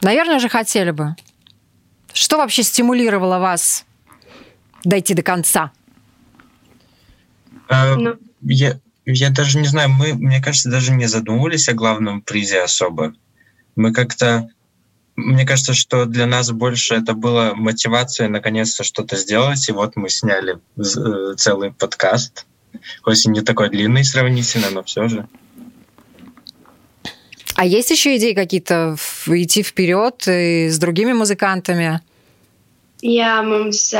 [0.02, 1.14] Наверное же, хотели бы.
[2.12, 3.84] Что вообще стимулировало вас
[4.82, 5.70] дойти до конца?
[7.68, 8.16] Э, ну.
[8.42, 13.14] Я, я даже не знаю, мы, мне кажется, даже не задумывались о главном призе особо
[13.76, 14.48] мы как-то
[15.16, 19.68] мне кажется, что для нас больше это было мотивацией наконец-то что-то сделать.
[19.68, 22.46] И вот мы сняли э, целый подкаст.
[23.02, 25.28] Хоть и не такой длинный сравнительно, но все же.
[27.54, 28.96] А есть еще идеи какие-то
[29.26, 32.00] идти вперед и с другими музыкантами?
[33.04, 33.92] Jā, mums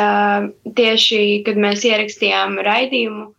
[0.65, 3.35] tieši, kad mēs ierakstījām raidījumu.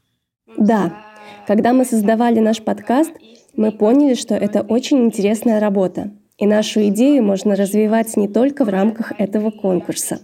[0.61, 1.04] Да,
[1.47, 3.11] когда мы создавали наш подкаст,
[3.55, 6.11] мы поняли, что это очень интересная работа.
[6.37, 10.19] И нашу идею можно развивать не только в рамках этого конкурса.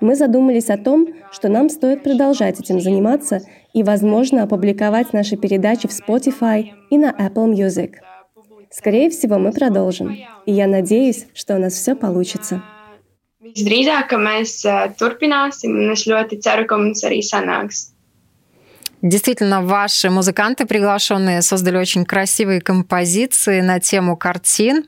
[0.00, 3.40] Мы задумались о том, что нам стоит продолжать этим заниматься
[3.72, 7.94] и, возможно, опубликовать наши передачи в Spotify и на Apple Music.
[8.70, 10.16] Скорее всего, мы продолжим.
[10.46, 12.62] И я надеюсь, что у нас все получится.
[13.40, 14.60] Visdrīzāk, ka mēs
[15.00, 17.88] turpināsim, un es ļoti ceru, ka mums arī sanāks.
[19.02, 24.84] Действительно, ваши музыканты приглашенные создали очень красивые композиции на тему картин.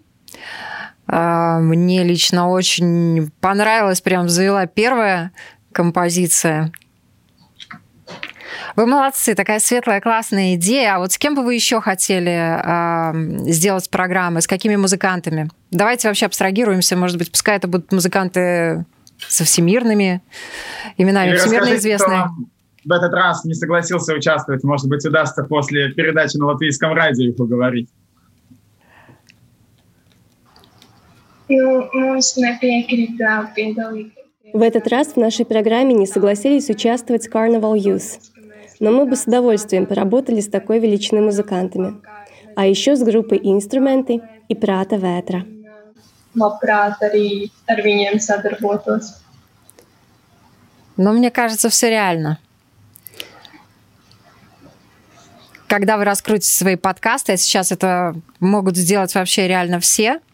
[1.07, 5.33] А, мне лично очень понравилась, прям завела первая
[5.73, 6.73] композиция.
[8.77, 10.97] Вы молодцы, такая светлая, классная идея.
[10.97, 14.41] А вот с кем бы вы еще хотели э, сделать программы?
[14.41, 15.51] С какими музыкантами?
[15.71, 16.97] Давайте вообще абстрагируемся.
[16.97, 18.85] Может быть, пускай это будут музыканты
[19.19, 20.23] со всемирными
[20.97, 22.29] именами, Или всемирно известные.
[22.85, 24.65] В этот раз не согласился участвовать.
[24.65, 27.89] Может быть, удастся после передачи на латвийском радио их уговорить.
[34.53, 38.21] В этот раз в нашей программе не согласились участвовать Carnival Youth.
[38.81, 42.01] Но мы бы с удовольствием поработали с такой величиной музыкантами.
[42.57, 45.45] А еще с группой «Инструменты» и «Прата ветра».
[50.97, 52.39] Но мне кажется, все реально.
[55.73, 60.21] Когда вы раскрутите свои подкасты, а сейчас это могут сделать вообще реально все–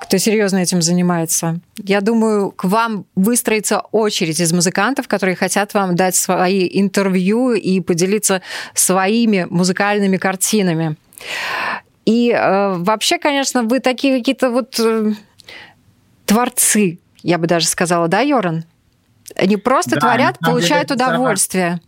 [0.00, 1.60] кто серьезно этим занимается.
[1.76, 7.80] Я думаю, к вам выстроится очередь из музыкантов, которые хотят вам дать свои интервью и
[7.80, 8.40] поделиться
[8.74, 10.96] своими музыкальными картинами.
[12.06, 15.12] И э, вообще, конечно, вы такие какие-то вот э,
[16.24, 18.64] творцы, я бы даже сказала, да, Йоран?
[19.36, 21.80] Они просто да, творят, получают удовольствие.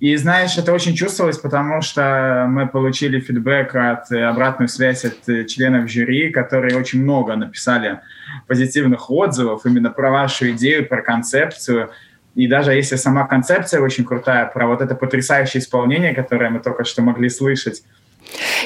[0.00, 5.28] И знаешь, это очень чувствовалось, потому что мы получили фидбэк от э, обратную связь от
[5.28, 7.98] э, членов жюри, которые очень много написали
[8.46, 11.90] позитивных отзывов именно про вашу идею, про концепцию.
[12.36, 16.84] И даже если сама концепция очень крутая, про вот это потрясающее исполнение, которое мы только
[16.84, 17.82] что могли слышать,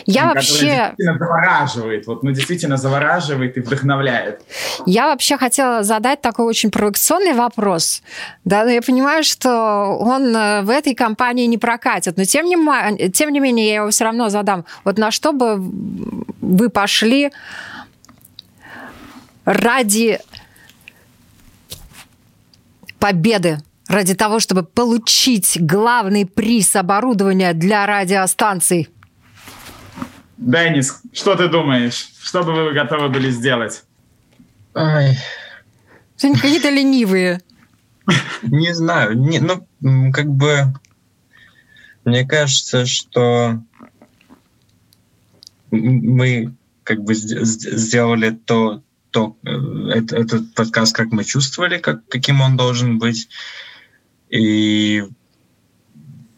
[0.07, 0.67] я вообще...
[0.67, 4.43] действительно завораживает, вот, ну, действительно завораживает и вдохновляет.
[4.87, 8.03] Я вообще хотела задать такой очень провокационный вопрос.
[8.45, 13.31] Да, я понимаю, что он э, в этой компании не прокатит, но тем не, тем
[13.31, 14.65] не менее я его все равно задам.
[14.85, 15.57] Вот на что бы
[16.41, 17.31] вы пошли
[19.45, 20.21] ради
[22.99, 23.59] победы
[23.89, 28.89] ради того, чтобы получить главный приз оборудования для радиостанций?
[30.43, 32.11] Денис, что ты думаешь?
[32.20, 33.84] Что бы вы готовы были сделать?
[34.74, 35.16] Ай.
[36.20, 37.40] Они какие-то ленивые.
[38.43, 39.16] Не знаю.
[39.16, 40.74] Не, ну, как бы...
[42.05, 43.62] Мне кажется, что
[45.70, 48.82] мы как бы сделали то,
[49.12, 49.51] то э,
[50.01, 53.28] этот подкаст, как мы чувствовали, как, каким он должен быть.
[54.30, 55.05] И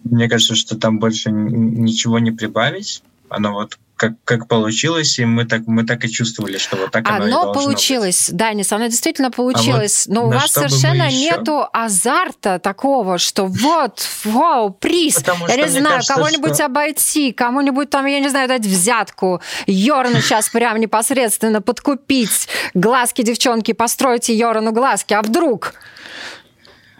[0.02, 3.02] мне кажется, что там больше ничего не прибавить.
[3.30, 7.08] Оно вот как, как получилось, и мы так, мы так и чувствовали, что вот так
[7.08, 8.36] оно, оно и получилось, быть.
[8.36, 14.06] Данис, оно действительно получилось, а вот но у вас совершенно нету азарта такого, что вот,
[14.24, 16.66] вау, приз, Потому я не знаю, кого-нибудь что...
[16.66, 23.72] обойти, кому-нибудь там, я не знаю, дать взятку, Йорну сейчас прям непосредственно подкупить, глазки девчонки,
[23.72, 25.74] постройте Йорану глазки, а вдруг?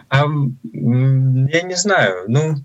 [0.09, 0.23] А,
[0.73, 2.55] я не знаю, ну...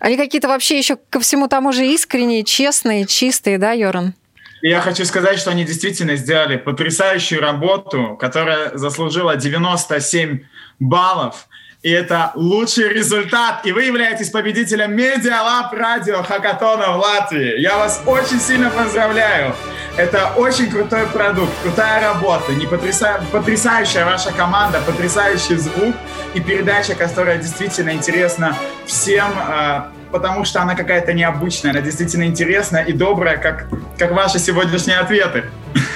[0.00, 4.14] Они какие-то вообще еще ко всему тому же искренние, честные, чистые, да, Йоран?
[4.62, 10.40] Я хочу сказать, что они действительно сделали потрясающую работу, которая заслужила 97
[10.80, 11.48] баллов.
[11.82, 13.64] И это лучший результат.
[13.64, 17.58] И вы являетесь победителем Lab Radio Хакатона в Латвии.
[17.58, 19.54] Я вас очень сильно поздравляю.
[19.96, 23.24] Это очень крутой продукт, крутая работа, не потряса...
[23.32, 25.94] потрясающая ваша команда, потрясающий звук
[26.34, 28.54] и передача, которая действительно интересна
[28.86, 33.68] всем, а, потому что она какая-то необычная, она действительно интересная и добрая, как,
[33.98, 35.44] как ваши сегодняшние ответы.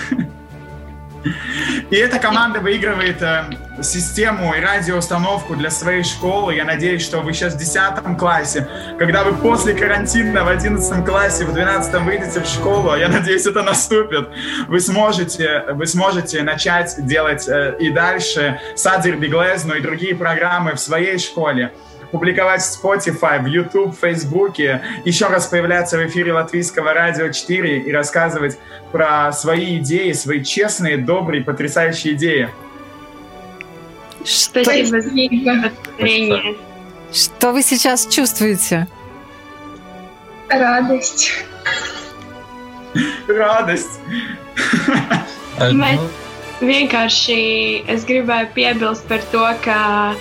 [1.91, 3.45] И эта команда выигрывает э,
[3.85, 6.55] систему и радиоустановку для своей школы.
[6.55, 8.67] Я надеюсь, что вы сейчас в 10 классе,
[8.99, 13.63] когда вы после карантина в 11 классе, в 12 выйдете в школу, я надеюсь, это
[13.63, 14.29] наступит,
[14.69, 20.81] вы сможете, вы сможете начать делать э, и дальше Садзир Биглезну и другие программы в
[20.81, 21.73] своей школе
[22.15, 27.81] публиковать в Spotify, в YouTube, в Facebook, еще раз появляться в эфире Латвийского радио 4
[27.81, 28.57] и рассказывать
[28.93, 32.51] про свои идеи, свои честные, добрые, потрясающие идеи.
[34.25, 36.57] Спасибо за повторение.
[37.13, 38.89] Что вы сейчас чувствуете?
[40.49, 41.45] Радость.
[43.29, 44.01] Radость.
[45.59, 46.01] Mēs
[46.61, 47.41] vienkārši
[47.91, 50.15] es gribēju piebilst par to, ka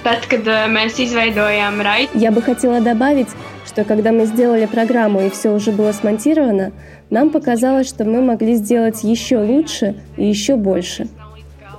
[0.00, 2.08] Tad, kad mēs izveidojām райт...
[2.14, 3.28] Я бы хотела добавить,
[3.66, 6.72] что когда мы сделали программу и все уже было смонтировано,
[7.10, 11.06] нам показалось, что мы могли сделать еще лучше и еще больше.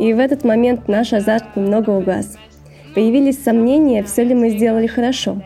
[0.02, 2.38] И в этот момент наш азарт немного угас.
[2.96, 5.42] Появились сомнения, все ли мы сделали хорошо.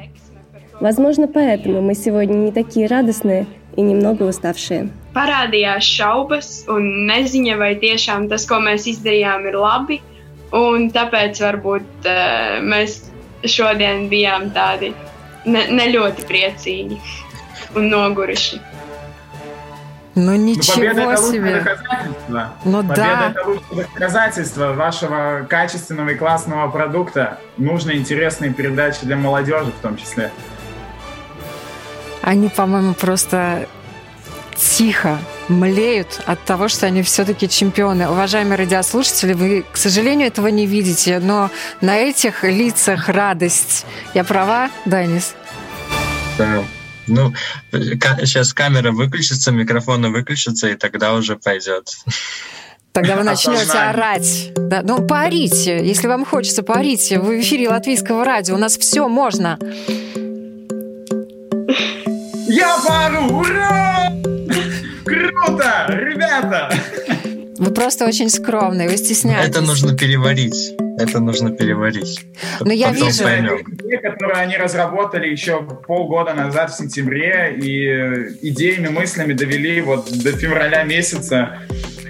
[0.80, 3.46] Возможно, поэтому мы сегодня не такие радостные
[3.76, 4.90] и немного уставшие.
[5.14, 10.02] Parādījās šaubas un neziņa, vai tiešām tas, ko mēs izdarījām, ir labi–
[10.56, 13.02] Un tāpēc varbūt uh, mēs
[13.50, 14.94] šodien bijām tādi
[15.46, 17.00] ne, ne ļoti priecīgi
[17.76, 18.62] un noguruši.
[20.16, 21.56] Ну ничего победа это себе.
[21.56, 22.54] доказательство.
[22.64, 23.30] Ну победа да.
[23.32, 27.40] это лучшее доказательство вашего качественного и классного продукта.
[27.58, 30.32] Нужны интересные передачи для молодежи в том числе.
[32.22, 33.68] Они, по-моему, просто
[34.56, 35.18] тихо
[35.50, 38.10] млеют от того, что они все-таки чемпионы.
[38.10, 41.52] Уважаемые радиослушатели, вы, к сожалению, этого не видите, но
[41.82, 43.86] на этих лицах радость.
[44.14, 45.36] Я права, Данис?
[46.38, 46.64] Да.
[47.08, 47.34] Ну,
[47.72, 51.96] сейчас камера выключится, микрофоны выключатся, и тогда уже пойдет.
[52.92, 54.52] Тогда вы начнете орать.
[54.56, 55.86] Да, ну, поорите.
[55.86, 57.20] Если вам хочется, поорите.
[57.20, 58.56] Вы в эфире латвийского радио.
[58.56, 59.60] У нас все можно.
[62.48, 63.40] Я пару!
[63.40, 64.12] Ура!
[65.04, 65.86] Круто!
[65.90, 66.72] Ребята!
[67.58, 69.50] Вы просто очень скромные, вы стесняетесь.
[69.50, 70.76] Это нужно переварить.
[70.98, 72.26] Это нужно переварить.
[72.62, 73.06] Но я вижу...
[73.06, 80.32] Идеи, которые они разработали еще полгода назад в сентябре и идеями, мыслями довели вот до
[80.32, 81.60] февраля месяца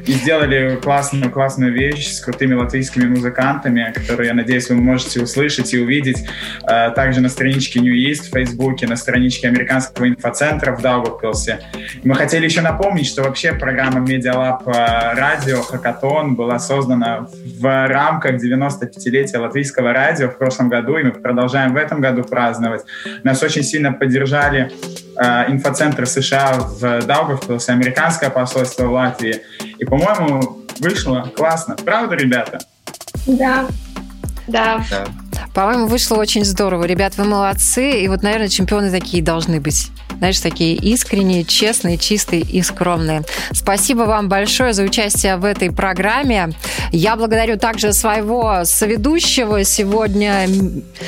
[0.07, 5.73] и сделали классную, классную вещь с крутыми латвийскими музыкантами, которые, я надеюсь, вы можете услышать
[5.73, 6.27] и увидеть
[6.67, 11.59] э, также на страничке New East в Фейсбуке, на страничке американского инфоцентра в Даугавпилсе.
[12.03, 17.27] Мы хотели еще напомнить, что вообще программа Media Lab радио Хакатон была создана
[17.59, 18.37] в рамках
[18.81, 22.83] 95-летия латвийского радио в прошлом году, и мы продолжаем в этом году праздновать.
[23.23, 24.71] Нас очень сильно поддержали
[25.17, 29.41] э, инфоцентр США в Даугавпилсе, американское посольство в Латвии.
[29.77, 31.75] И, по-моему, вышло классно.
[31.75, 32.59] Правда, ребята?
[33.25, 33.67] Да.
[34.47, 34.83] Да.
[35.55, 36.83] По-моему, вышло очень здорово.
[36.83, 38.01] Ребят, вы молодцы.
[38.01, 39.89] И вот, наверное, чемпионы такие должны быть.
[40.17, 43.23] знаешь, такие искренние, честные, чистые и скромные.
[43.51, 46.51] Спасибо вам большое за участие в этой программе.
[46.91, 49.63] Я благодарю также своего соведущего.
[49.63, 50.47] Сегодня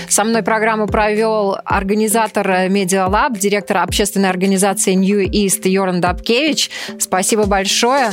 [0.07, 6.69] со мной программу провел организатор Lab, директор общественной организации New East Йоран Дабкевич.
[6.99, 8.11] Спасибо большое.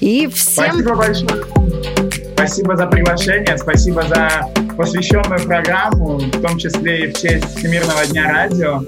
[0.00, 0.64] И всем...
[0.64, 1.44] Спасибо большое.
[2.34, 4.46] Спасибо за приглашение, спасибо за
[4.76, 8.82] посвященную программу, в том числе и в честь Всемирного дня радио.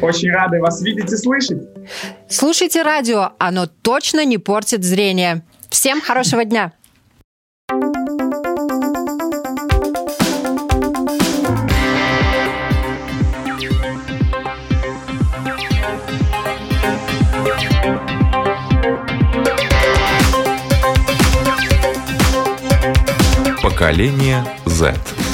[0.00, 1.60] Очень рады вас видеть и слышать.
[2.28, 5.42] Слушайте радио, оно точно не портит зрение.
[5.70, 6.72] Всем хорошего дня!
[23.78, 25.27] Поколение Z.